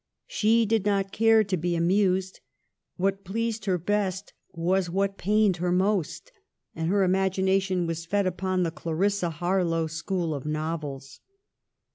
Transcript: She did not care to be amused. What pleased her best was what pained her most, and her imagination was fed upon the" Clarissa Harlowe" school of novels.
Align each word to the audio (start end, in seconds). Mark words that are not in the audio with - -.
She 0.25 0.65
did 0.65 0.83
not 0.83 1.11
care 1.11 1.43
to 1.43 1.55
be 1.55 1.75
amused. 1.75 2.39
What 2.97 3.23
pleased 3.23 3.65
her 3.65 3.77
best 3.77 4.33
was 4.51 4.89
what 4.89 5.19
pained 5.19 5.57
her 5.57 5.71
most, 5.71 6.31
and 6.75 6.89
her 6.89 7.03
imagination 7.03 7.85
was 7.85 8.07
fed 8.07 8.25
upon 8.25 8.63
the" 8.63 8.71
Clarissa 8.81 9.29
Harlowe" 9.29 9.85
school 10.01 10.33
of 10.33 10.43
novels. 10.43 11.19